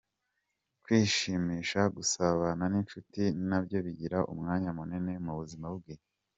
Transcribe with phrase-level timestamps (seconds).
[0.83, 5.95] Kwishimisha, gusabana n’inshuti nabyo bigira umwanya munini mu buzima bwe.